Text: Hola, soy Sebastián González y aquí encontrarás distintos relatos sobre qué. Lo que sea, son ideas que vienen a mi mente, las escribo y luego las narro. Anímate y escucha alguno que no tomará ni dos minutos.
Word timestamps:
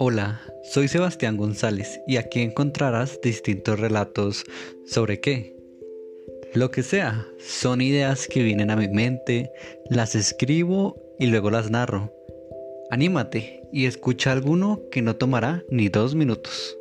Hola, 0.00 0.40
soy 0.62 0.86
Sebastián 0.86 1.36
González 1.36 2.00
y 2.06 2.18
aquí 2.18 2.40
encontrarás 2.40 3.20
distintos 3.20 3.80
relatos 3.80 4.44
sobre 4.86 5.18
qué. 5.18 5.56
Lo 6.54 6.70
que 6.70 6.84
sea, 6.84 7.26
son 7.40 7.80
ideas 7.80 8.28
que 8.28 8.44
vienen 8.44 8.70
a 8.70 8.76
mi 8.76 8.86
mente, 8.86 9.50
las 9.90 10.14
escribo 10.14 10.96
y 11.18 11.26
luego 11.26 11.50
las 11.50 11.72
narro. 11.72 12.14
Anímate 12.92 13.62
y 13.72 13.86
escucha 13.86 14.30
alguno 14.30 14.80
que 14.92 15.02
no 15.02 15.16
tomará 15.16 15.64
ni 15.68 15.88
dos 15.88 16.14
minutos. 16.14 16.77